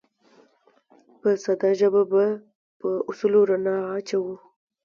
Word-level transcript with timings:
په 1.19 1.29
ساده 1.43 1.69
ژبه 1.79 2.01
به 2.11 2.23
په 2.79 2.87
ټولو 2.97 3.01
اصولو 3.09 3.39
رڼا 3.49 3.75
واچوو 3.85 4.35